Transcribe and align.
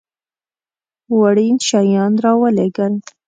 وړین 1.19 1.55
شیان 1.67 2.13
را 2.23 2.31
ولېږل. 2.41 2.93